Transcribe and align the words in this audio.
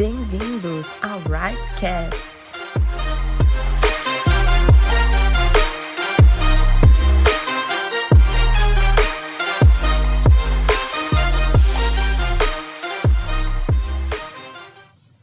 Bem-vindos 0.00 0.86
ao 1.02 1.18
Rightcast. 1.28 2.16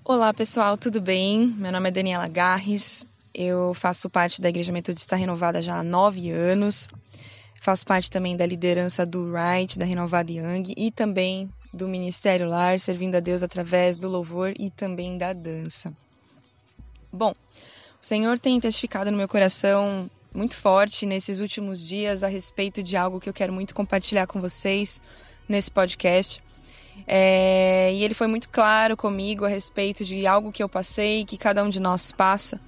Olá 0.05 0.31
pessoal, 0.31 0.77
tudo 0.77 1.01
bem? 1.01 1.55
Meu 1.57 1.71
nome 1.71 1.89
é 1.89 1.91
Daniela 1.91 2.27
Garres, 2.27 3.03
eu 3.33 3.73
faço 3.73 4.07
parte 4.11 4.39
da 4.39 4.49
Igreja 4.49 4.71
Metodista 4.71 5.15
Renovada 5.15 5.59
já 5.59 5.79
há 5.79 5.83
nove 5.83 6.29
anos, 6.29 6.87
faço 7.59 7.83
parte 7.83 8.11
também 8.11 8.37
da 8.37 8.45
liderança 8.45 9.07
do 9.07 9.33
Right, 9.33 9.79
da 9.79 9.85
Renovada 9.87 10.31
Young 10.31 10.71
e 10.77 10.91
também 10.91 11.49
do 11.73 11.87
Ministério 11.87 12.47
Lar, 12.47 12.79
servindo 12.79 13.15
a 13.15 13.19
Deus 13.19 13.43
através 13.43 13.97
do 13.97 14.09
louvor 14.09 14.53
e 14.59 14.69
também 14.69 15.17
da 15.17 15.33
dança. 15.33 15.93
Bom, 17.11 17.31
o 17.31 18.05
Senhor 18.05 18.39
tem 18.39 18.59
testificado 18.59 19.11
no 19.11 19.17
meu 19.17 19.27
coração 19.27 20.09
muito 20.33 20.55
forte 20.55 21.05
nesses 21.05 21.41
últimos 21.41 21.87
dias 21.87 22.23
a 22.23 22.27
respeito 22.27 22.83
de 22.83 22.95
algo 22.95 23.19
que 23.19 23.29
eu 23.29 23.33
quero 23.33 23.51
muito 23.51 23.73
compartilhar 23.73 24.27
com 24.27 24.39
vocês 24.39 25.01
nesse 25.49 25.71
podcast. 25.71 26.41
É, 27.07 27.91
e 27.93 28.03
ele 28.03 28.13
foi 28.13 28.27
muito 28.27 28.49
claro 28.49 28.97
comigo 28.97 29.45
a 29.45 29.49
respeito 29.49 30.03
de 30.03 30.25
algo 30.25 30.51
que 30.51 30.63
eu 30.63 30.69
passei, 30.69 31.25
que 31.25 31.37
cada 31.37 31.63
um 31.63 31.69
de 31.69 31.79
nós 31.79 32.11
passa, 32.11 32.59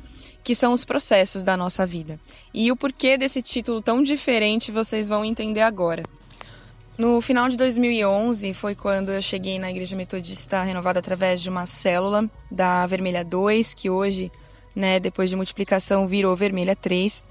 que 0.44 0.56
são 0.56 0.74
os 0.74 0.86
processos 0.86 1.44
da 1.44 1.58
nossa 1.58 1.86
vida. 1.86 2.20
E 2.54 2.72
o 2.72 2.76
porquê 2.76 3.18
desse 3.18 3.42
título 3.42 3.82
tão 3.82 4.02
diferente 4.02 4.72
vocês 4.72 5.08
vão 5.08 5.26
entender 5.26 5.62
agora. 5.62 6.04
No 7.00 7.22
final 7.22 7.48
de 7.48 7.56
2011 7.56 8.54
foi 8.54 8.76
quando 8.76 9.14
eu 9.14 9.22
cheguei 9.22 9.58
na 9.58 9.72
Igreja 9.72 9.96
Metodista 9.96 10.62
renovada 10.64 11.00
através 11.00 11.42
de 11.42 11.50
uma 11.50 11.66
célula 11.66 12.30
da 12.52 12.86
Vermelha 12.88 13.24
2, 13.24 13.74
que 13.74 13.90
hoje, 13.90 14.30
né, 14.76 15.00
depois 15.00 15.30
de 15.30 15.38
multiplicação, 15.38 16.06
virou 16.06 16.36
Vermelha 16.36 16.76
3. 16.76 17.24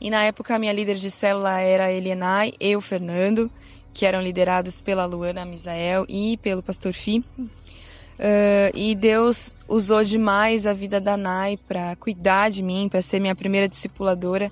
E 0.00 0.08
na 0.08 0.24
época 0.24 0.54
a 0.56 0.58
minha 0.58 0.72
líder 0.72 0.96
de 0.96 1.10
célula 1.10 1.60
era 1.60 1.84
a 1.84 1.92
Elienay 1.92 2.54
e 2.58 2.74
o 2.74 2.80
Fernando, 2.80 3.50
que 3.92 4.06
eram 4.06 4.22
liderados 4.22 4.80
pela 4.80 5.04
Luana 5.04 5.44
Misael 5.44 6.06
e 6.08 6.38
pelo 6.38 6.62
pastor 6.62 6.94
Fi. 6.94 7.18
Uh, 7.18 8.72
e 8.74 8.94
Deus 8.94 9.54
usou 9.68 10.02
demais 10.02 10.66
a 10.66 10.72
vida 10.72 10.98
da 10.98 11.18
Nai 11.18 11.58
para 11.68 11.94
cuidar 11.96 12.48
de 12.48 12.62
mim, 12.62 12.88
para 12.88 13.02
ser 13.02 13.20
minha 13.20 13.36
primeira 13.36 13.68
discipuladora 13.68 14.50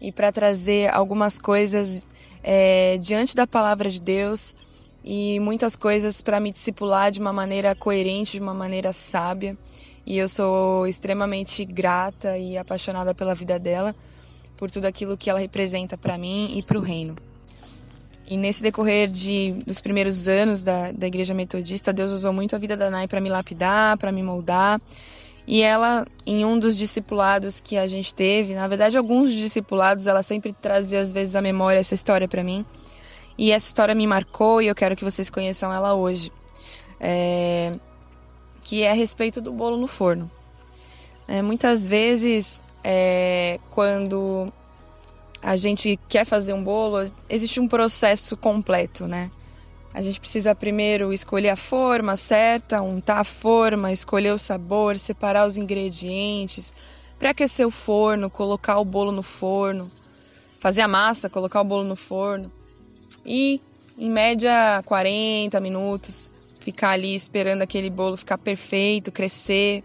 e 0.00 0.10
para 0.10 0.32
trazer 0.32 0.92
algumas 0.92 1.38
coisas 1.38 2.08
é, 2.42 2.96
diante 2.98 3.34
da 3.34 3.46
palavra 3.46 3.90
de 3.90 4.00
Deus 4.00 4.54
e 5.04 5.40
muitas 5.40 5.76
coisas 5.76 6.20
para 6.20 6.40
me 6.40 6.50
discipular 6.50 7.10
de 7.10 7.20
uma 7.20 7.32
maneira 7.32 7.74
coerente, 7.74 8.32
de 8.32 8.40
uma 8.40 8.54
maneira 8.54 8.92
sábia. 8.92 9.56
E 10.06 10.18
eu 10.18 10.28
sou 10.28 10.86
extremamente 10.86 11.64
grata 11.64 12.36
e 12.36 12.56
apaixonada 12.56 13.14
pela 13.14 13.34
vida 13.34 13.58
dela, 13.58 13.94
por 14.56 14.70
tudo 14.70 14.86
aquilo 14.86 15.16
que 15.16 15.30
ela 15.30 15.38
representa 15.38 15.96
para 15.96 16.18
mim 16.18 16.52
e 16.56 16.62
para 16.62 16.78
o 16.78 16.80
reino. 16.80 17.16
E 18.26 18.36
nesse 18.36 18.62
decorrer 18.62 19.08
de, 19.08 19.52
dos 19.66 19.80
primeiros 19.80 20.28
anos 20.28 20.62
da, 20.62 20.92
da 20.92 21.06
Igreja 21.06 21.34
Metodista, 21.34 21.92
Deus 21.92 22.12
usou 22.12 22.32
muito 22.32 22.54
a 22.54 22.58
vida 22.58 22.76
da 22.76 22.88
Nai 22.88 23.08
para 23.08 23.20
me 23.20 23.28
lapidar, 23.28 23.96
para 23.98 24.12
me 24.12 24.22
moldar. 24.22 24.80
E 25.46 25.62
ela, 25.62 26.06
em 26.26 26.44
um 26.44 26.58
dos 26.58 26.76
discipulados 26.76 27.60
que 27.60 27.76
a 27.76 27.86
gente 27.86 28.14
teve, 28.14 28.54
na 28.54 28.68
verdade, 28.68 28.96
alguns 28.96 29.32
discipulados, 29.32 30.06
ela 30.06 30.22
sempre 30.22 30.52
trazia 30.52 31.00
às 31.00 31.12
vezes 31.12 31.34
à 31.34 31.40
memória 31.40 31.78
essa 31.78 31.94
história 31.94 32.28
para 32.28 32.44
mim. 32.44 32.64
E 33.36 33.52
essa 33.52 33.66
história 33.66 33.94
me 33.94 34.06
marcou 34.06 34.60
e 34.60 34.66
eu 34.66 34.74
quero 34.74 34.94
que 34.94 35.04
vocês 35.04 35.30
conheçam 35.30 35.72
ela 35.72 35.94
hoje. 35.94 36.30
É... 37.00 37.78
Que 38.62 38.82
é 38.82 38.90
a 38.90 38.94
respeito 38.94 39.40
do 39.40 39.52
bolo 39.52 39.76
no 39.76 39.86
forno. 39.86 40.30
É, 41.26 41.40
muitas 41.40 41.88
vezes, 41.88 42.60
é, 42.84 43.58
quando 43.70 44.52
a 45.42 45.56
gente 45.56 45.98
quer 46.08 46.24
fazer 46.24 46.52
um 46.52 46.62
bolo, 46.62 47.10
existe 47.28 47.60
um 47.60 47.68
processo 47.68 48.36
completo, 48.36 49.06
né? 49.06 49.30
A 49.92 50.00
gente 50.00 50.20
precisa 50.20 50.54
primeiro 50.54 51.12
escolher 51.12 51.50
a 51.50 51.56
forma 51.56 52.14
certa, 52.16 52.80
untar 52.80 53.18
a 53.18 53.24
forma, 53.24 53.90
escolher 53.90 54.32
o 54.32 54.38
sabor, 54.38 54.96
separar 54.98 55.46
os 55.46 55.56
ingredientes, 55.56 56.72
pré-aquecer 57.18 57.66
o 57.66 57.70
forno, 57.70 58.30
colocar 58.30 58.78
o 58.78 58.84
bolo 58.84 59.10
no 59.10 59.22
forno, 59.22 59.90
fazer 60.60 60.82
a 60.82 60.88
massa, 60.88 61.28
colocar 61.28 61.60
o 61.60 61.64
bolo 61.64 61.84
no 61.84 61.96
forno 61.96 62.50
e, 63.24 63.60
em 63.98 64.10
média, 64.10 64.82
40 64.86 65.60
minutos, 65.60 66.30
ficar 66.60 66.90
ali 66.90 67.14
esperando 67.14 67.62
aquele 67.62 67.90
bolo 67.90 68.16
ficar 68.16 68.38
perfeito, 68.38 69.10
crescer 69.10 69.82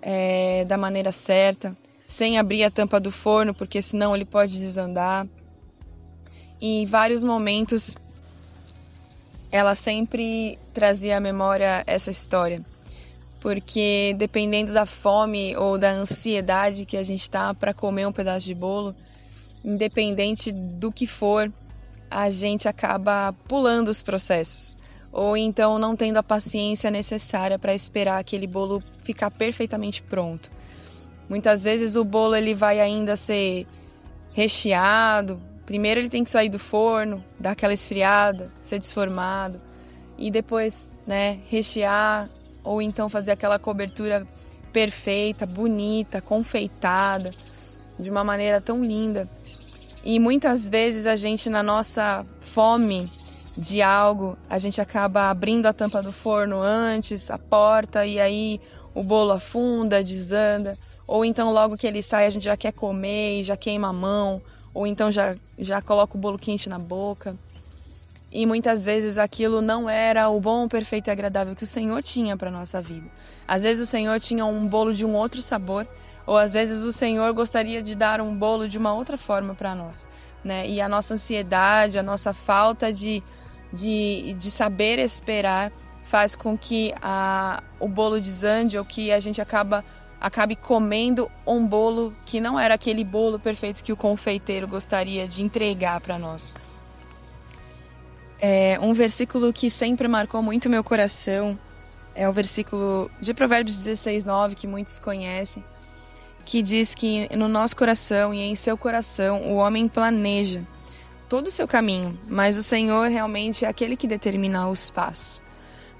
é, 0.00 0.64
da 0.64 0.78
maneira 0.78 1.12
certa, 1.12 1.76
sem 2.06 2.38
abrir 2.38 2.64
a 2.64 2.70
tampa 2.70 2.98
do 2.98 3.10
forno, 3.10 3.54
porque 3.54 3.82
senão 3.82 4.14
ele 4.14 4.24
pode 4.24 4.52
desandar. 4.52 5.26
E 6.60 6.82
em 6.82 6.86
vários 6.86 7.22
momentos 7.22 7.96
ela 9.50 9.74
sempre 9.74 10.58
trazia 10.72 11.16
à 11.16 11.20
memória 11.20 11.82
essa 11.86 12.10
história. 12.10 12.64
Porque 13.40 14.14
dependendo 14.18 14.72
da 14.72 14.84
fome 14.84 15.56
ou 15.56 15.78
da 15.78 15.90
ansiedade 15.90 16.84
que 16.84 16.96
a 16.96 17.02
gente 17.02 17.30
tá 17.30 17.54
para 17.54 17.72
comer 17.72 18.06
um 18.06 18.12
pedaço 18.12 18.46
de 18.46 18.54
bolo, 18.54 18.94
independente 19.64 20.52
do 20.52 20.92
que 20.92 21.06
for, 21.06 21.50
a 22.10 22.28
gente 22.28 22.68
acaba 22.68 23.34
pulando 23.48 23.88
os 23.88 24.02
processos 24.02 24.76
ou 25.12 25.36
então 25.36 25.78
não 25.78 25.96
tendo 25.96 26.18
a 26.18 26.22
paciência 26.22 26.90
necessária 26.90 27.58
para 27.58 27.74
esperar 27.74 28.18
aquele 28.18 28.46
bolo 28.46 28.82
ficar 29.02 29.30
perfeitamente 29.30 30.02
pronto. 30.02 30.50
Muitas 31.28 31.62
vezes 31.62 31.96
o 31.96 32.04
bolo 32.04 32.34
ele 32.34 32.54
vai 32.54 32.80
ainda 32.80 33.16
ser 33.16 33.66
recheado, 34.32 35.40
Primeiro 35.70 36.00
ele 36.00 36.08
tem 36.08 36.24
que 36.24 36.30
sair 36.30 36.48
do 36.48 36.58
forno, 36.58 37.24
dar 37.38 37.52
aquela 37.52 37.72
esfriada, 37.72 38.50
ser 38.60 38.80
desformado 38.80 39.60
e 40.18 40.28
depois, 40.28 40.90
né, 41.06 41.38
rechear 41.48 42.28
ou 42.64 42.82
então 42.82 43.08
fazer 43.08 43.30
aquela 43.30 43.56
cobertura 43.56 44.26
perfeita, 44.72 45.46
bonita, 45.46 46.20
confeitada, 46.20 47.30
de 47.96 48.10
uma 48.10 48.24
maneira 48.24 48.60
tão 48.60 48.84
linda. 48.84 49.30
E 50.04 50.18
muitas 50.18 50.68
vezes 50.68 51.06
a 51.06 51.14
gente 51.14 51.48
na 51.48 51.62
nossa 51.62 52.26
fome 52.40 53.08
de 53.56 53.80
algo, 53.80 54.36
a 54.48 54.58
gente 54.58 54.80
acaba 54.80 55.30
abrindo 55.30 55.66
a 55.66 55.72
tampa 55.72 56.02
do 56.02 56.10
forno 56.10 56.60
antes, 56.60 57.30
a 57.30 57.38
porta 57.38 58.04
e 58.04 58.18
aí 58.18 58.60
o 58.92 59.04
bolo 59.04 59.30
afunda, 59.30 60.02
desanda, 60.02 60.76
ou 61.06 61.24
então 61.24 61.52
logo 61.52 61.76
que 61.76 61.86
ele 61.86 62.02
sai 62.02 62.26
a 62.26 62.30
gente 62.30 62.46
já 62.46 62.56
quer 62.56 62.72
comer 62.72 63.38
e 63.38 63.44
já 63.44 63.56
queima 63.56 63.90
a 63.90 63.92
mão, 63.92 64.42
ou 64.72 64.86
então 64.86 65.10
já, 65.10 65.36
já 65.58 65.80
coloca 65.82 66.16
o 66.16 66.20
bolo 66.20 66.38
quente 66.38 66.68
na 66.68 66.78
boca. 66.78 67.36
E 68.32 68.46
muitas 68.46 68.84
vezes 68.84 69.18
aquilo 69.18 69.60
não 69.60 69.90
era 69.90 70.28
o 70.28 70.40
bom, 70.40 70.68
perfeito 70.68 71.08
e 71.08 71.10
agradável 71.10 71.56
que 71.56 71.64
o 71.64 71.66
Senhor 71.66 72.00
tinha 72.00 72.36
para 72.36 72.50
nossa 72.50 72.80
vida. 72.80 73.10
Às 73.46 73.64
vezes 73.64 73.88
o 73.88 73.90
Senhor 73.90 74.20
tinha 74.20 74.46
um 74.46 74.68
bolo 74.68 74.94
de 74.94 75.04
um 75.04 75.14
outro 75.14 75.42
sabor, 75.42 75.86
ou 76.24 76.36
às 76.36 76.52
vezes 76.52 76.84
o 76.84 76.92
Senhor 76.92 77.32
gostaria 77.32 77.82
de 77.82 77.96
dar 77.96 78.20
um 78.20 78.36
bolo 78.36 78.68
de 78.68 78.78
uma 78.78 78.94
outra 78.94 79.18
forma 79.18 79.52
para 79.52 79.74
nós, 79.74 80.06
né? 80.44 80.68
E 80.68 80.80
a 80.80 80.88
nossa 80.88 81.14
ansiedade, 81.14 81.98
a 81.98 82.04
nossa 82.04 82.32
falta 82.32 82.92
de, 82.92 83.20
de, 83.72 84.32
de 84.34 84.50
saber 84.50 85.00
esperar 85.00 85.72
faz 86.04 86.36
com 86.36 86.56
que 86.56 86.94
a, 87.02 87.60
o 87.80 87.88
bolo 87.88 88.20
desande 88.20 88.78
ou 88.78 88.84
que 88.84 89.10
a 89.10 89.18
gente 89.18 89.40
acaba 89.40 89.84
acabe 90.20 90.54
comendo 90.54 91.30
um 91.46 91.66
bolo 91.66 92.14
que 92.26 92.40
não 92.40 92.60
era 92.60 92.74
aquele 92.74 93.02
bolo 93.02 93.38
perfeito 93.38 93.82
que 93.82 93.92
o 93.92 93.96
confeiteiro 93.96 94.68
gostaria 94.68 95.26
de 95.26 95.40
entregar 95.42 96.00
para 96.00 96.18
nós. 96.18 96.54
É, 98.38 98.78
um 98.80 98.92
versículo 98.92 99.52
que 99.52 99.70
sempre 99.70 100.06
marcou 100.06 100.42
muito 100.42 100.68
meu 100.68 100.84
coração 100.84 101.58
é 102.14 102.28
o 102.28 102.32
versículo 102.32 103.10
de 103.20 103.32
Provérbios 103.32 103.76
16, 103.76 104.24
9, 104.24 104.54
que 104.54 104.66
muitos 104.66 104.98
conhecem, 104.98 105.64
que 106.44 106.60
diz 106.60 106.94
que 106.94 107.28
no 107.36 107.48
nosso 107.48 107.76
coração 107.76 108.34
e 108.34 108.40
em 108.42 108.56
seu 108.56 108.76
coração 108.76 109.42
o 109.42 109.56
homem 109.56 109.88
planeja 109.88 110.66
todo 111.28 111.46
o 111.46 111.50
seu 111.50 111.68
caminho, 111.68 112.18
mas 112.28 112.58
o 112.58 112.62
Senhor 112.62 113.08
realmente 113.08 113.64
é 113.64 113.68
aquele 113.68 113.96
que 113.96 114.08
determina 114.08 114.68
os 114.68 114.90
passos. 114.90 115.42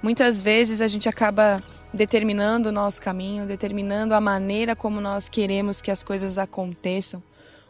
Muitas 0.02 0.40
vezes 0.40 0.81
a 0.81 0.88
gente 0.88 1.08
acaba 1.08 1.62
determinando 1.92 2.69
o 2.69 2.72
nosso 2.72 3.02
caminho, 3.02 3.46
determinando 3.46 4.14
a 4.14 4.20
maneira 4.20 4.76
como 4.76 5.00
nós 5.00 5.28
queremos 5.28 5.82
que 5.82 5.90
as 5.90 6.02
coisas 6.02 6.38
aconteçam. 6.38 7.22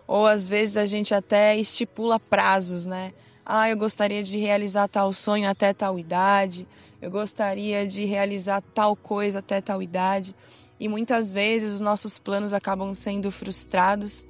Ou 0.06 0.26
às 0.26 0.48
vezes 0.48 0.76
a 0.76 0.84
gente 0.84 1.14
até 1.14 1.56
estipula 1.56 2.20
prazos, 2.20 2.84
né? 2.84 3.12
Ah, 3.44 3.70
eu 3.70 3.76
gostaria 3.76 4.22
de 4.22 4.38
realizar 4.38 4.88
tal 4.88 5.12
sonho 5.12 5.48
até 5.48 5.72
tal 5.72 5.98
idade, 5.98 6.68
eu 7.00 7.10
gostaria 7.10 7.86
de 7.86 8.04
realizar 8.04 8.60
tal 8.60 8.94
coisa 8.94 9.38
até 9.38 9.60
tal 9.60 9.82
idade. 9.82 10.36
E 10.78 10.88
muitas 10.88 11.32
vezes 11.32 11.74
os 11.74 11.80
nossos 11.80 12.18
planos 12.18 12.52
acabam 12.52 12.94
sendo 12.94 13.30
frustrados, 13.30 14.24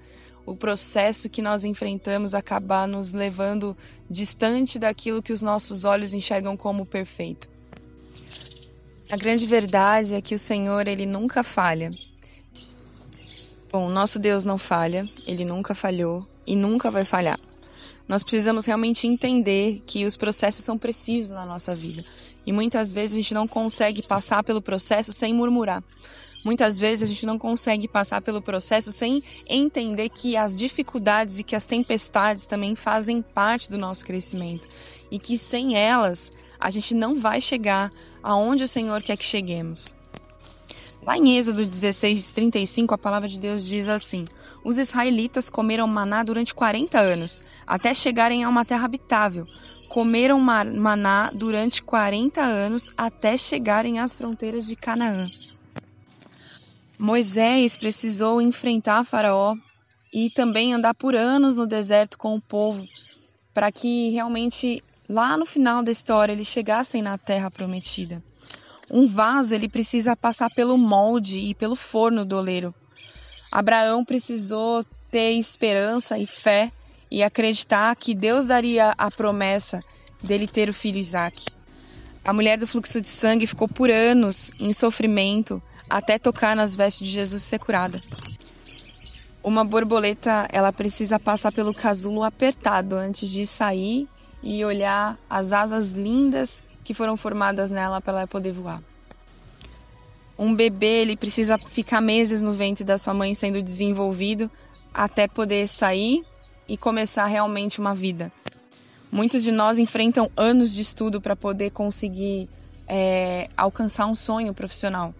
o 0.46 0.56
processo 0.56 1.28
que 1.28 1.42
nós 1.42 1.64
enfrentamos 1.64 2.34
acaba 2.34 2.86
nos 2.86 3.12
levando 3.12 3.76
distante 4.08 4.78
daquilo 4.78 5.22
que 5.22 5.32
os 5.32 5.42
nossos 5.42 5.84
olhos 5.84 6.14
enxergam 6.14 6.56
como 6.56 6.86
perfeito. 6.86 7.48
A 9.10 9.16
grande 9.16 9.44
verdade 9.44 10.14
é 10.14 10.20
que 10.20 10.36
o 10.36 10.38
Senhor, 10.38 10.86
ele 10.86 11.04
nunca 11.04 11.42
falha. 11.42 11.90
Bom, 13.68 13.90
nosso 13.90 14.20
Deus 14.20 14.44
não 14.44 14.56
falha, 14.56 15.04
ele 15.26 15.44
nunca 15.44 15.74
falhou 15.74 16.24
e 16.46 16.54
nunca 16.54 16.92
vai 16.92 17.04
falhar. 17.04 17.38
Nós 18.06 18.22
precisamos 18.22 18.66
realmente 18.66 19.08
entender 19.08 19.82
que 19.84 20.04
os 20.04 20.16
processos 20.16 20.64
são 20.64 20.78
precisos 20.78 21.32
na 21.32 21.44
nossa 21.44 21.74
vida. 21.74 22.04
E 22.46 22.52
muitas 22.52 22.92
vezes 22.92 23.14
a 23.14 23.16
gente 23.16 23.34
não 23.34 23.48
consegue 23.48 24.00
passar 24.00 24.44
pelo 24.44 24.62
processo 24.62 25.12
sem 25.12 25.34
murmurar. 25.34 25.82
Muitas 26.44 26.78
vezes 26.78 27.02
a 27.02 27.06
gente 27.06 27.26
não 27.26 27.36
consegue 27.36 27.88
passar 27.88 28.22
pelo 28.22 28.40
processo 28.40 28.92
sem 28.92 29.22
entender 29.48 30.08
que 30.08 30.36
as 30.36 30.56
dificuldades 30.56 31.40
e 31.40 31.42
que 31.42 31.56
as 31.56 31.66
tempestades 31.66 32.46
também 32.46 32.76
fazem 32.76 33.22
parte 33.22 33.68
do 33.68 33.76
nosso 33.76 34.04
crescimento 34.04 34.68
e 35.10 35.18
que 35.18 35.36
sem 35.36 35.76
elas 35.76 36.32
a 36.60 36.68
gente 36.68 36.94
não 36.94 37.16
vai 37.16 37.40
chegar 37.40 37.90
aonde 38.22 38.64
o 38.64 38.68
Senhor 38.68 39.02
quer 39.02 39.16
que 39.16 39.24
cheguemos. 39.24 39.94
Lá 41.02 41.16
em 41.16 41.38
Êxodo 41.38 41.64
16, 41.64 42.30
35, 42.32 42.94
a 42.94 42.98
palavra 42.98 43.26
de 43.26 43.38
Deus 43.38 43.64
diz 43.64 43.88
assim: 43.88 44.26
Os 44.62 44.76
israelitas 44.76 45.48
comeram 45.48 45.86
maná 45.86 46.22
durante 46.22 46.54
40 46.54 46.98
anos, 47.00 47.42
até 47.66 47.94
chegarem 47.94 48.44
a 48.44 48.48
uma 48.48 48.66
terra 48.66 48.84
habitável. 48.84 49.46
Comeram 49.88 50.38
maná 50.38 51.30
durante 51.32 51.82
40 51.82 52.40
anos, 52.42 52.92
até 52.96 53.36
chegarem 53.36 53.98
às 53.98 54.14
fronteiras 54.14 54.66
de 54.66 54.76
Canaã. 54.76 55.26
Moisés 56.98 57.78
precisou 57.78 58.42
enfrentar 58.42 59.04
Faraó 59.04 59.56
e 60.12 60.28
também 60.28 60.74
andar 60.74 60.92
por 60.92 61.16
anos 61.16 61.56
no 61.56 61.66
deserto 61.66 62.18
com 62.18 62.36
o 62.36 62.40
povo, 62.40 62.84
para 63.54 63.72
que 63.72 64.10
realmente 64.10 64.84
lá 65.10 65.36
no 65.36 65.44
final 65.44 65.82
da 65.82 65.90
história 65.90 66.32
eles 66.32 66.46
chegassem 66.46 67.02
na 67.02 67.18
terra 67.18 67.50
prometida. 67.50 68.22
Um 68.88 69.08
vaso 69.08 69.56
ele 69.56 69.68
precisa 69.68 70.14
passar 70.14 70.48
pelo 70.50 70.78
molde 70.78 71.40
e 71.40 71.52
pelo 71.52 71.74
forno 71.74 72.24
do 72.24 72.36
oleiro. 72.36 72.72
Abraão 73.50 74.04
precisou 74.04 74.84
ter 75.10 75.32
esperança 75.32 76.16
e 76.16 76.28
fé 76.28 76.70
e 77.10 77.24
acreditar 77.24 77.96
que 77.96 78.14
Deus 78.14 78.46
daria 78.46 78.94
a 78.96 79.10
promessa 79.10 79.80
dele 80.22 80.46
ter 80.46 80.68
o 80.68 80.74
filho 80.74 80.98
Isaac. 80.98 81.44
A 82.24 82.32
mulher 82.32 82.56
do 82.56 82.66
fluxo 82.66 83.00
de 83.00 83.08
sangue 83.08 83.48
ficou 83.48 83.66
por 83.66 83.90
anos 83.90 84.52
em 84.60 84.72
sofrimento 84.72 85.60
até 85.88 86.20
tocar 86.20 86.54
nas 86.54 86.76
vestes 86.76 87.08
de 87.08 87.12
Jesus 87.12 87.42
e 87.42 87.44
ser 87.44 87.58
curada. 87.58 88.00
Uma 89.42 89.64
borboleta, 89.64 90.46
ela 90.52 90.72
precisa 90.72 91.18
passar 91.18 91.50
pelo 91.50 91.74
casulo 91.74 92.22
apertado 92.22 92.94
antes 92.94 93.28
de 93.28 93.44
sair 93.44 94.06
e 94.42 94.64
olhar 94.64 95.18
as 95.28 95.52
asas 95.52 95.92
lindas 95.92 96.62
que 96.82 96.94
foram 96.94 97.16
formadas 97.16 97.70
nela 97.70 98.00
para 98.00 98.18
ela 98.18 98.26
poder 98.26 98.52
voar. 98.52 98.82
Um 100.38 100.54
bebê, 100.54 101.02
ele 101.02 101.16
precisa 101.16 101.58
ficar 101.58 102.00
meses 102.00 102.40
no 102.40 102.52
ventre 102.52 102.82
da 102.82 102.96
sua 102.96 103.12
mãe 103.12 103.34
sendo 103.34 103.62
desenvolvido 103.62 104.50
até 104.92 105.28
poder 105.28 105.68
sair 105.68 106.24
e 106.66 106.76
começar 106.76 107.26
realmente 107.26 107.78
uma 107.78 107.94
vida. 107.94 108.32
Muitos 109.12 109.42
de 109.42 109.52
nós 109.52 109.78
enfrentam 109.78 110.30
anos 110.36 110.74
de 110.74 110.82
estudo 110.82 111.20
para 111.20 111.36
poder 111.36 111.70
conseguir 111.70 112.48
é, 112.88 113.48
alcançar 113.56 114.06
um 114.06 114.14
sonho 114.14 114.54
profissional. 114.54 115.14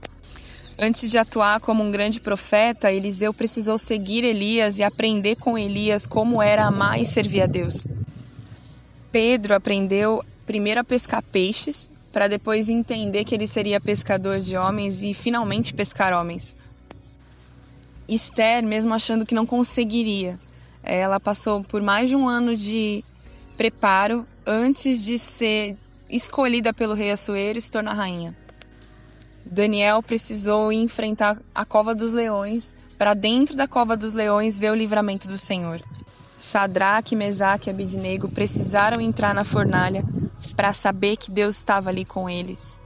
Antes 0.78 1.11
de 1.11 1.19
atuar 1.19 1.61
como 1.61 1.84
um 1.84 1.90
grande 1.90 2.20
profeta, 2.20 2.90
Eliseu 2.90 3.34
precisou 3.34 3.76
seguir 3.76 4.25
Elias 4.25 4.78
e 4.78 4.82
aprender 4.82 5.37
com 5.37 5.58
Elias 5.58 6.06
como 6.06 6.40
era 6.40 6.64
amar 6.64 6.99
e 6.99 7.05
servir 7.05 7.43
a 7.43 7.46
Deus. 7.46 7.84
Pedro 9.12 9.55
aprendeu 9.55 10.25
primeiro 10.47 10.81
a 10.81 10.85
pescar 10.85 11.23
peixes, 11.23 11.91
para 12.12 12.29
depois 12.29 12.69
entender 12.69 13.25
que 13.25 13.35
ele 13.35 13.47
seria 13.47 13.81
pescador 13.81 14.41
de 14.41 14.57
homens 14.57 15.03
e 15.03 15.15
finalmente 15.15 15.73
pescar 15.73 16.12
homens. 16.12 16.57
Esther, 18.09 18.65
mesmo 18.65 18.93
achando 18.93 19.25
que 19.25 19.35
não 19.35 19.47
conseguiria, 19.47 20.39
ela 20.83 21.21
passou 21.21 21.62
por 21.62 21.81
mais 21.81 22.09
de 22.09 22.17
um 22.17 22.29
ano 22.29 22.57
de 22.57 23.05
preparo 23.57 24.27
antes 24.45 25.05
de 25.05 25.19
ser 25.19 25.77
escolhida 26.09 26.73
pelo 26.73 26.95
rei 26.95 27.12
Assuero 27.12 27.59
e 27.59 27.61
se 27.61 27.71
tornar 27.71 27.95
rainha. 27.95 28.37
Daniel 29.45 30.03
precisou 30.03 30.73
enfrentar 30.73 31.41
a 31.55 31.65
cova 31.65 31.95
dos 31.95 32.12
leões 32.12 32.75
para 32.99 33.15
dentro 33.15 33.57
da 33.57 33.69
cova 33.69 33.97
dos 33.97 34.15
leões 34.15 34.59
ver 34.59 34.71
o 34.71 34.75
livramento 34.75 35.29
do 35.29 35.39
Senhor. 35.39 35.81
Sadraque, 36.40 37.14
Mesaque 37.14 37.69
e 37.69 37.70
Abidnego 37.70 38.26
precisaram 38.26 38.98
entrar 38.98 39.34
na 39.34 39.44
fornalha 39.44 40.02
para 40.56 40.72
saber 40.72 41.19
que 41.19 41.31
Deus 41.31 41.54
estava 41.58 41.90
ali 41.90 42.02
com 42.02 42.31
eles 42.31 42.82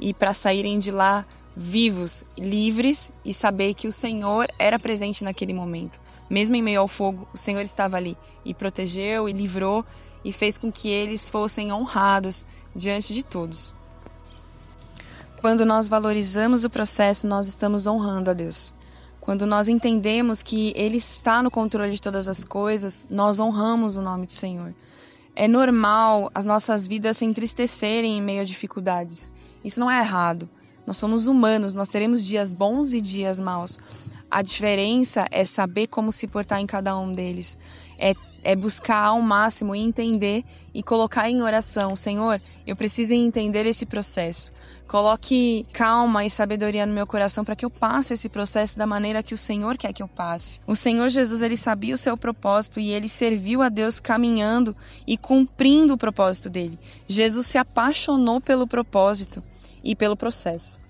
e 0.00 0.14
para 0.14 0.32
saírem 0.32 0.78
de 0.78 0.90
lá 0.90 1.26
vivos, 1.54 2.24
livres 2.38 3.10
e 3.22 3.34
saber 3.34 3.74
que 3.74 3.86
o 3.86 3.92
Senhor 3.92 4.46
era 4.58 4.78
presente 4.78 5.22
naquele 5.22 5.52
momento. 5.52 6.00
Mesmo 6.28 6.56
em 6.56 6.62
meio 6.62 6.80
ao 6.80 6.88
fogo, 6.88 7.28
o 7.34 7.36
Senhor 7.36 7.62
estava 7.62 7.98
ali 7.98 8.16
e 8.44 8.54
protegeu 8.54 9.28
e 9.28 9.32
livrou 9.32 9.84
e 10.24 10.32
fez 10.32 10.56
com 10.56 10.72
que 10.72 10.88
eles 10.88 11.28
fossem 11.28 11.72
honrados 11.72 12.46
diante 12.74 13.12
de 13.12 13.22
todos. 13.22 13.74
Quando 15.40 15.66
nós 15.66 15.86
valorizamos 15.86 16.64
o 16.64 16.70
processo, 16.70 17.28
nós 17.28 17.46
estamos 17.46 17.86
honrando 17.86 18.30
a 18.30 18.34
Deus. 18.34 18.72
Quando 19.26 19.44
nós 19.44 19.66
entendemos 19.66 20.40
que 20.40 20.72
Ele 20.76 20.98
está 20.98 21.42
no 21.42 21.50
controle 21.50 21.90
de 21.90 22.00
todas 22.00 22.28
as 22.28 22.44
coisas, 22.44 23.08
nós 23.10 23.40
honramos 23.40 23.98
o 23.98 24.02
nome 24.02 24.24
do 24.24 24.30
Senhor. 24.30 24.72
É 25.34 25.48
normal 25.48 26.30
as 26.32 26.44
nossas 26.44 26.86
vidas 26.86 27.16
se 27.16 27.24
entristecerem 27.24 28.18
em 28.18 28.22
meio 28.22 28.42
a 28.42 28.44
dificuldades. 28.44 29.32
Isso 29.64 29.80
não 29.80 29.90
é 29.90 29.98
errado. 29.98 30.48
Nós 30.86 30.98
somos 30.98 31.26
humanos, 31.26 31.74
nós 31.74 31.88
teremos 31.88 32.24
dias 32.24 32.52
bons 32.52 32.94
e 32.94 33.00
dias 33.00 33.40
maus. 33.40 33.80
A 34.30 34.42
diferença 34.42 35.26
é 35.32 35.44
saber 35.44 35.88
como 35.88 36.12
se 36.12 36.28
portar 36.28 36.60
em 36.60 36.66
cada 36.66 36.96
um 36.96 37.12
deles. 37.12 37.58
É 37.98 38.14
é 38.46 38.54
buscar 38.54 39.06
ao 39.06 39.20
máximo 39.20 39.74
entender 39.74 40.44
e 40.72 40.80
colocar 40.80 41.28
em 41.28 41.42
oração, 41.42 41.96
Senhor, 41.96 42.40
eu 42.64 42.76
preciso 42.76 43.12
entender 43.12 43.66
esse 43.66 43.84
processo. 43.84 44.52
Coloque 44.86 45.66
calma 45.72 46.24
e 46.24 46.30
sabedoria 46.30 46.86
no 46.86 46.94
meu 46.94 47.08
coração 47.08 47.44
para 47.44 47.56
que 47.56 47.64
eu 47.64 47.70
passe 47.70 48.14
esse 48.14 48.28
processo 48.28 48.78
da 48.78 48.86
maneira 48.86 49.20
que 49.20 49.34
o 49.34 49.36
Senhor 49.36 49.76
quer 49.76 49.92
que 49.92 50.00
eu 50.00 50.06
passe. 50.06 50.60
O 50.64 50.76
Senhor 50.76 51.08
Jesus, 51.08 51.42
ele 51.42 51.56
sabia 51.56 51.92
o 51.92 51.98
seu 51.98 52.16
propósito 52.16 52.78
e 52.78 52.92
ele 52.92 53.08
serviu 53.08 53.62
a 53.62 53.68
Deus 53.68 53.98
caminhando 53.98 54.76
e 55.04 55.16
cumprindo 55.16 55.94
o 55.94 55.98
propósito 55.98 56.48
dele. 56.48 56.78
Jesus 57.08 57.46
se 57.46 57.58
apaixonou 57.58 58.40
pelo 58.40 58.64
propósito 58.64 59.42
e 59.82 59.96
pelo 59.96 60.16
processo. 60.16 60.85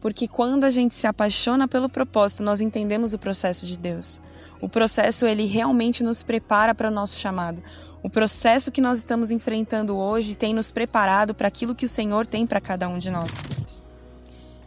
Porque 0.00 0.26
quando 0.26 0.64
a 0.64 0.70
gente 0.70 0.94
se 0.94 1.06
apaixona 1.06 1.68
pelo 1.68 1.88
propósito, 1.88 2.42
nós 2.42 2.60
entendemos 2.60 3.12
o 3.12 3.18
processo 3.18 3.66
de 3.66 3.78
Deus. 3.78 4.20
O 4.60 4.68
processo 4.68 5.26
ele 5.26 5.44
realmente 5.44 6.02
nos 6.02 6.22
prepara 6.22 6.74
para 6.74 6.88
o 6.88 6.92
nosso 6.92 7.18
chamado. 7.18 7.62
O 8.02 8.08
processo 8.08 8.72
que 8.72 8.80
nós 8.80 8.98
estamos 8.98 9.30
enfrentando 9.30 9.96
hoje 9.96 10.34
tem 10.34 10.54
nos 10.54 10.70
preparado 10.70 11.34
para 11.34 11.48
aquilo 11.48 11.74
que 11.74 11.84
o 11.84 11.88
Senhor 11.88 12.26
tem 12.26 12.46
para 12.46 12.60
cada 12.60 12.88
um 12.88 12.98
de 12.98 13.10
nós. 13.10 13.42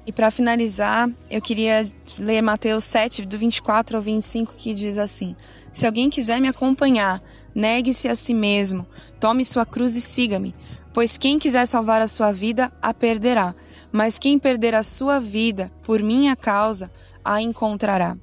E 0.06 0.12
para 0.12 0.30
finalizar, 0.30 1.10
eu 1.30 1.42
queria 1.42 1.82
ler 2.20 2.42
Mateus 2.42 2.84
7, 2.84 3.26
do 3.26 3.38
24 3.38 3.98
ao 3.98 4.04
25, 4.04 4.54
que 4.56 4.74
diz 4.74 4.98
assim: 4.98 5.36
Se 5.72 5.86
alguém 5.86 6.10
quiser 6.10 6.42
me 6.42 6.48
acompanhar, 6.48 7.22
negue-se 7.56 8.08
a 8.08 8.16
si 8.16 8.34
mesmo, 8.34 8.86
tome 9.20 9.46
sua 9.46 9.66
cruz 9.66 9.96
e 9.96 10.02
siga-me. 10.02 10.54
Pois 10.94 11.18
quem 11.18 11.40
quiser 11.40 11.66
salvar 11.66 12.02
a 12.02 12.08
sua 12.08 12.32
vida, 12.32 12.72
a 12.82 12.94
perderá 12.94 13.56
mas 13.94 14.18
quem 14.18 14.40
perder 14.40 14.74
a 14.74 14.82
sua 14.82 15.20
vida 15.20 15.72
por 15.84 16.02
minha 16.02 16.36
causa, 16.36 16.92
a 17.24 17.40
encontrará. 17.40 18.18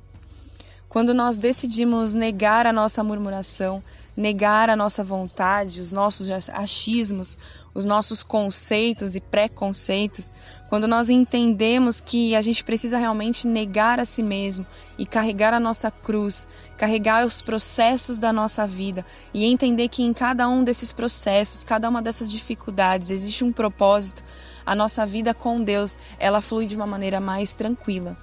Quando 0.88 1.14
nós 1.14 1.38
decidimos 1.38 2.12
negar 2.12 2.66
a 2.66 2.72
nossa 2.72 3.04
murmuração, 3.04 3.80
negar 4.20 4.68
a 4.68 4.76
nossa 4.76 5.02
vontade, 5.02 5.80
os 5.80 5.92
nossos 5.92 6.30
achismos, 6.50 7.38
os 7.72 7.86
nossos 7.86 8.22
conceitos 8.22 9.16
e 9.16 9.20
preconceitos, 9.20 10.30
quando 10.68 10.86
nós 10.86 11.08
entendemos 11.08 12.02
que 12.02 12.36
a 12.36 12.42
gente 12.42 12.62
precisa 12.62 12.98
realmente 12.98 13.48
negar 13.48 13.98
a 13.98 14.04
si 14.04 14.22
mesmo 14.22 14.66
e 14.98 15.06
carregar 15.06 15.54
a 15.54 15.58
nossa 15.58 15.90
cruz, 15.90 16.46
carregar 16.76 17.24
os 17.24 17.40
processos 17.40 18.18
da 18.18 18.30
nossa 18.30 18.66
vida 18.66 19.06
e 19.32 19.46
entender 19.46 19.88
que 19.88 20.02
em 20.02 20.12
cada 20.12 20.46
um 20.46 20.62
desses 20.62 20.92
processos, 20.92 21.64
cada 21.64 21.88
uma 21.88 22.02
dessas 22.02 22.30
dificuldades 22.30 23.10
existe 23.10 23.42
um 23.42 23.50
propósito, 23.50 24.22
a 24.66 24.74
nossa 24.74 25.06
vida 25.06 25.32
com 25.32 25.64
Deus, 25.64 25.98
ela 26.18 26.42
flui 26.42 26.66
de 26.66 26.76
uma 26.76 26.86
maneira 26.86 27.20
mais 27.20 27.54
tranquila. 27.54 28.18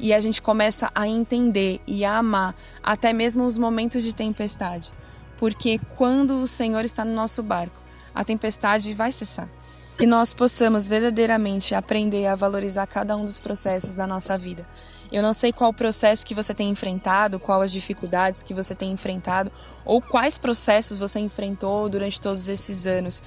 E 0.00 0.12
a 0.12 0.20
gente 0.20 0.40
começa 0.40 0.90
a 0.94 1.06
entender 1.06 1.80
e 1.86 2.02
a 2.02 2.16
amar 2.16 2.54
até 2.82 3.12
mesmo 3.12 3.44
os 3.44 3.58
momentos 3.58 4.02
de 4.02 4.14
tempestade. 4.14 4.90
Porque 5.36 5.78
quando 5.96 6.40
o 6.40 6.46
Senhor 6.46 6.84
está 6.84 7.04
no 7.04 7.14
nosso 7.14 7.42
barco, 7.42 7.80
a 8.14 8.24
tempestade 8.24 8.94
vai 8.94 9.10
cessar. 9.10 9.50
Que 9.96 10.06
nós 10.06 10.34
possamos 10.34 10.88
verdadeiramente 10.88 11.74
aprender 11.74 12.26
a 12.26 12.34
valorizar 12.34 12.86
cada 12.86 13.16
um 13.16 13.24
dos 13.24 13.38
processos 13.38 13.94
da 13.94 14.06
nossa 14.06 14.36
vida. 14.36 14.66
Eu 15.12 15.22
não 15.22 15.32
sei 15.32 15.52
qual 15.52 15.72
processo 15.72 16.26
que 16.26 16.34
você 16.34 16.52
tem 16.52 16.70
enfrentado, 16.70 17.38
quais 17.38 17.62
as 17.62 17.72
dificuldades 17.72 18.42
que 18.42 18.52
você 18.52 18.74
tem 18.74 18.90
enfrentado, 18.90 19.52
ou 19.84 20.00
quais 20.00 20.36
processos 20.36 20.98
você 20.98 21.20
enfrentou 21.20 21.88
durante 21.88 22.20
todos 22.20 22.48
esses 22.48 22.86
anos, 22.86 23.22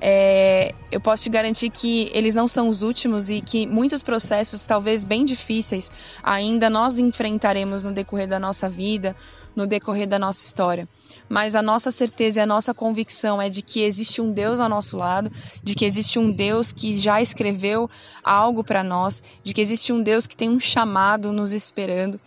é, 0.00 0.74
eu 0.90 1.00
posso 1.00 1.22
te 1.24 1.30
garantir 1.30 1.70
que 1.70 2.10
eles 2.12 2.34
não 2.34 2.48
são 2.48 2.68
os 2.68 2.82
últimos 2.82 3.30
e 3.30 3.40
que 3.40 3.66
muitos 3.66 4.02
processos, 4.02 4.64
talvez 4.64 5.04
bem 5.04 5.24
difíceis, 5.24 5.90
ainda 6.22 6.68
nós 6.68 6.98
enfrentaremos 6.98 7.84
no 7.84 7.92
decorrer 7.92 8.26
da 8.26 8.38
nossa 8.38 8.68
vida, 8.68 9.14
no 9.54 9.66
decorrer 9.66 10.08
da 10.08 10.18
nossa 10.18 10.44
história. 10.44 10.88
Mas 11.28 11.54
a 11.54 11.62
nossa 11.62 11.90
certeza 11.90 12.40
e 12.40 12.42
a 12.42 12.46
nossa 12.46 12.74
convicção 12.74 13.40
é 13.40 13.48
de 13.48 13.62
que 13.62 13.80
existe 13.80 14.20
um 14.20 14.32
Deus 14.32 14.60
ao 14.60 14.68
nosso 14.68 14.96
lado, 14.96 15.30
de 15.62 15.74
que 15.74 15.84
existe 15.84 16.18
um 16.18 16.30
Deus 16.30 16.72
que 16.72 16.98
já 16.98 17.22
escreveu 17.22 17.88
algo 18.24 18.64
para 18.64 18.82
nós, 18.82 19.22
de 19.42 19.54
que 19.54 19.60
existe 19.60 19.92
um 19.92 20.02
Deus 20.02 20.26
que 20.26 20.36
tem 20.36 20.50
um 20.50 20.60
chamado 20.60 21.32
nos 21.32 21.52
esperando 21.52 22.20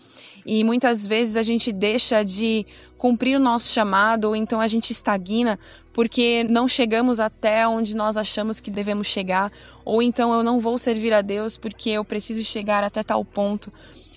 e 0.46 0.64
muitas 0.64 1.08
vezes 1.08 1.38
a 1.38 1.42
gente 1.42 1.72
deixa 1.72 2.24
de 2.24 2.66
cumprir 2.98 3.36
o 3.36 3.40
nosso 3.40 3.72
chamado 3.72 4.25
ou 4.25 4.36
então 4.36 4.62
a 4.62 4.68
gente 4.68 4.92
estagna 4.92 5.58
porque 5.92 6.44
não 6.44 6.68
chegamos 6.68 7.20
até 7.20 7.68
onde 7.68 7.96
nós 7.96 8.16
achamos 8.18 8.60
que 8.60 8.70
devemos 8.70 9.08
chegar, 9.08 9.52
ou 9.86 10.02
então 10.02 10.34
eu 10.34 10.44
não 10.44 10.60
vou 10.60 10.78
servir 10.78 11.14
a 11.14 11.22
Deus 11.22 11.58
porque 11.58 11.90
eu 11.90 12.04
preciso 12.04 12.44
chegar 12.44 12.84
até 12.84 13.02
tal 13.02 13.24
ponto. 13.24 13.72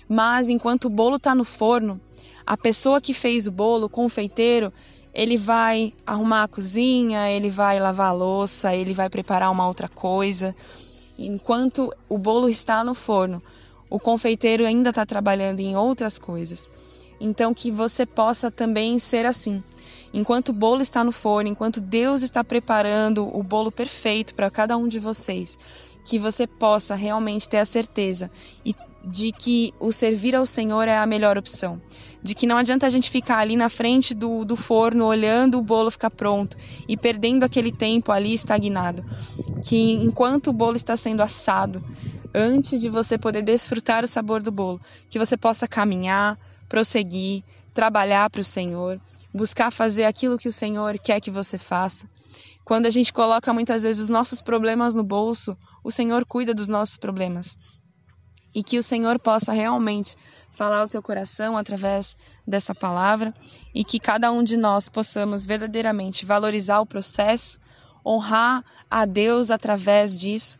Mas 0.07 0.49
enquanto 0.49 0.85
o 0.85 0.89
bolo 0.89 1.15
está 1.15 1.33
no 1.33 1.45
forno, 1.45 1.99
a 2.45 2.57
pessoa 2.57 2.99
que 2.99 3.13
fez 3.13 3.47
o 3.47 3.51
bolo, 3.51 3.85
o 3.85 3.89
confeiteiro, 3.89 4.73
ele 5.13 5.37
vai 5.37 5.93
arrumar 6.05 6.43
a 6.43 6.47
cozinha, 6.47 7.29
ele 7.29 7.49
vai 7.49 7.79
lavar 7.79 8.09
a 8.09 8.13
louça, 8.13 8.75
ele 8.75 8.93
vai 8.93 9.09
preparar 9.09 9.49
uma 9.49 9.67
outra 9.67 9.87
coisa. 9.87 10.53
Enquanto 11.17 11.93
o 12.09 12.17
bolo 12.17 12.49
está 12.49 12.83
no 12.83 12.93
forno, 12.93 13.41
o 13.89 13.99
confeiteiro 13.99 14.65
ainda 14.65 14.89
está 14.89 15.05
trabalhando 15.05 15.59
em 15.59 15.75
outras 15.75 16.17
coisas. 16.17 16.69
Então, 17.19 17.53
que 17.53 17.69
você 17.69 18.05
possa 18.05 18.49
também 18.49 18.97
ser 18.97 19.25
assim. 19.25 19.61
Enquanto 20.13 20.49
o 20.49 20.53
bolo 20.53 20.81
está 20.81 21.03
no 21.03 21.11
forno, 21.11 21.49
enquanto 21.49 21.81
Deus 21.81 22.21
está 22.21 22.43
preparando 22.43 23.27
o 23.35 23.43
bolo 23.43 23.71
perfeito 23.71 24.33
para 24.33 24.49
cada 24.49 24.77
um 24.77 24.87
de 24.87 24.99
vocês, 24.99 25.57
que 26.05 26.17
você 26.17 26.47
possa 26.47 26.95
realmente 26.95 27.47
ter 27.47 27.57
a 27.57 27.65
certeza 27.65 28.31
de 29.03 29.31
que 29.31 29.73
o 29.79 29.91
servir 29.91 30.35
ao 30.35 30.45
Senhor 30.45 30.87
é 30.87 30.97
a 30.97 31.05
melhor 31.05 31.37
opção. 31.37 31.81
De 32.21 32.35
que 32.35 32.45
não 32.45 32.57
adianta 32.57 32.85
a 32.85 32.89
gente 32.89 33.09
ficar 33.09 33.37
ali 33.37 33.55
na 33.55 33.69
frente 33.69 34.13
do, 34.13 34.43
do 34.43 34.55
forno 34.55 35.05
olhando 35.05 35.57
o 35.57 35.61
bolo 35.61 35.89
ficar 35.89 36.09
pronto 36.09 36.57
e 36.87 36.97
perdendo 36.97 37.43
aquele 37.43 37.71
tempo 37.71 38.11
ali 38.11 38.33
estagnado. 38.33 39.05
Que 39.63 39.93
enquanto 39.93 40.47
o 40.47 40.53
bolo 40.53 40.75
está 40.75 40.97
sendo 40.97 41.21
assado, 41.21 41.81
antes 42.33 42.79
de 42.79 42.89
você 42.89 43.17
poder 43.17 43.41
desfrutar 43.41 44.03
o 44.03 44.07
sabor 44.07 44.41
do 44.41 44.51
bolo, 44.51 44.79
que 45.09 45.19
você 45.19 45.35
possa 45.35 45.67
caminhar, 45.67 46.37
prosseguir, 46.67 47.43
trabalhar 47.73 48.29
para 48.29 48.41
o 48.41 48.43
Senhor, 48.43 48.99
buscar 49.33 49.71
fazer 49.71 50.05
aquilo 50.05 50.37
que 50.37 50.47
o 50.47 50.51
Senhor 50.51 50.97
quer 50.99 51.19
que 51.19 51.31
você 51.31 51.57
faça. 51.57 52.07
Quando 52.63 52.85
a 52.85 52.89
gente 52.89 53.11
coloca 53.11 53.53
muitas 53.53 53.83
vezes 53.83 54.03
os 54.03 54.09
nossos 54.09 54.41
problemas 54.41 54.93
no 54.93 55.03
bolso, 55.03 55.57
o 55.83 55.89
Senhor 55.89 56.25
cuida 56.25 56.53
dos 56.53 56.67
nossos 56.67 56.97
problemas. 56.97 57.57
E 58.53 58.63
que 58.63 58.77
o 58.77 58.83
Senhor 58.83 59.19
possa 59.19 59.51
realmente 59.51 60.15
falar 60.51 60.79
ao 60.79 60.87
seu 60.87 61.01
coração 61.01 61.57
através 61.57 62.17
dessa 62.47 62.73
palavra 62.73 63.33
e 63.73 63.83
que 63.83 63.99
cada 63.99 64.31
um 64.31 64.43
de 64.43 64.57
nós 64.57 64.89
possamos 64.89 65.45
verdadeiramente 65.45 66.25
valorizar 66.25 66.79
o 66.79 66.85
processo, 66.85 67.59
honrar 68.05 68.63
a 68.89 69.05
Deus 69.05 69.51
através 69.51 70.19
disso 70.19 70.59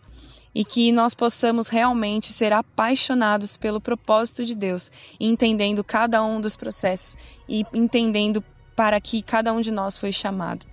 e 0.53 0.65
que 0.65 0.91
nós 0.91 1.13
possamos 1.13 1.67
realmente 1.67 2.31
ser 2.31 2.53
apaixonados 2.53 3.55
pelo 3.55 3.79
propósito 3.79 4.45
de 4.45 4.55
Deus, 4.55 4.91
entendendo 5.19 5.83
cada 5.83 6.23
um 6.23 6.41
dos 6.41 6.55
processos 6.55 7.15
e 7.47 7.65
entendendo 7.73 8.43
para 8.75 8.99
que 8.99 9.21
cada 9.21 9.53
um 9.53 9.61
de 9.61 9.71
nós 9.71 9.97
foi 9.97 10.11
chamado. 10.11 10.65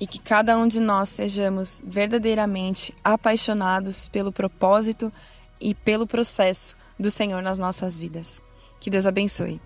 E 0.00 0.06
que 0.06 0.18
cada 0.18 0.56
um 0.56 0.66
de 0.66 0.80
nós 0.80 1.10
sejamos 1.10 1.82
verdadeiramente 1.86 2.94
apaixonados 3.04 4.08
pelo 4.08 4.32
propósito 4.32 5.12
e 5.60 5.74
pelo 5.74 6.06
processo 6.06 6.74
do 6.98 7.10
Senhor 7.10 7.42
nas 7.42 7.58
nossas 7.58 8.00
vidas. 8.00 8.42
Que 8.80 8.88
Deus 8.88 9.06
abençoe. 9.06 9.60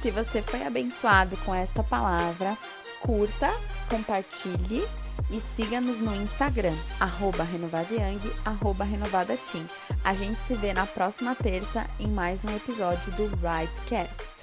Se 0.00 0.10
você 0.10 0.40
foi 0.40 0.62
abençoado 0.62 1.36
com 1.44 1.54
esta 1.54 1.82
palavra, 1.82 2.56
curta, 3.02 3.52
compartilhe 3.86 4.82
e 5.30 5.40
siga-nos 5.54 6.00
no 6.00 6.16
Instagram, 6.16 6.74
arroba 6.98 7.44
renovadayang, 7.44 8.18
arroba 8.42 8.82
renovadateam. 8.82 9.66
A 10.02 10.14
gente 10.14 10.40
se 10.40 10.54
vê 10.54 10.72
na 10.72 10.86
próxima 10.86 11.34
terça 11.34 11.86
em 12.00 12.08
mais 12.08 12.42
um 12.46 12.56
episódio 12.56 13.12
do 13.12 13.26
Rightcast. 13.26 14.39